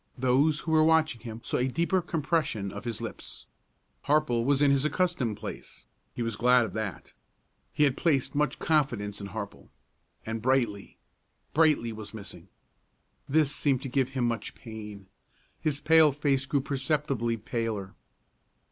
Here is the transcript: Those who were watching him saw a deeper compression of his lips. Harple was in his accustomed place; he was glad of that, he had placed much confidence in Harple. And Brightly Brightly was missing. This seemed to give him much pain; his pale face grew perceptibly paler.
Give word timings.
Those 0.17 0.61
who 0.61 0.71
were 0.71 0.83
watching 0.83 1.21
him 1.21 1.41
saw 1.43 1.57
a 1.57 1.67
deeper 1.67 2.01
compression 2.01 2.71
of 2.71 2.85
his 2.85 3.01
lips. 3.01 3.45
Harple 4.07 4.43
was 4.43 4.59
in 4.63 4.71
his 4.71 4.83
accustomed 4.83 5.37
place; 5.37 5.85
he 6.15 6.23
was 6.23 6.35
glad 6.35 6.65
of 6.65 6.73
that, 6.73 7.13
he 7.71 7.83
had 7.83 7.95
placed 7.95 8.33
much 8.33 8.57
confidence 8.57 9.21
in 9.21 9.27
Harple. 9.27 9.69
And 10.25 10.41
Brightly 10.41 10.97
Brightly 11.53 11.93
was 11.93 12.15
missing. 12.15 12.47
This 13.29 13.55
seemed 13.55 13.81
to 13.81 13.89
give 13.89 14.09
him 14.17 14.25
much 14.27 14.55
pain; 14.55 15.05
his 15.59 15.79
pale 15.79 16.11
face 16.11 16.47
grew 16.47 16.61
perceptibly 16.61 17.37
paler. 17.37 17.93